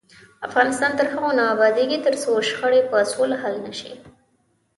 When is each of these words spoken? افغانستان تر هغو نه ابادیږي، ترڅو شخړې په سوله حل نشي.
افغانستان 0.47 0.91
تر 0.99 1.05
هغو 1.13 1.29
نه 1.37 1.43
ابادیږي، 1.53 1.97
ترڅو 2.05 2.31
شخړې 2.49 2.81
په 2.89 2.97
سوله 3.13 3.35
حل 3.43 3.55
نشي. 3.65 3.91